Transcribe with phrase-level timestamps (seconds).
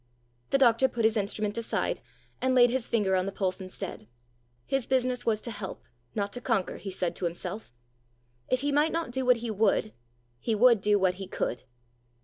[0.49, 2.01] The doctor put his instrument aside,
[2.41, 4.07] and laid his finger on the pulse instead:
[4.65, 5.83] his business was to help,
[6.15, 7.71] not to conquer, he said to himself:
[8.47, 9.93] if he might not do what he would,
[10.39, 11.65] he would do what he could.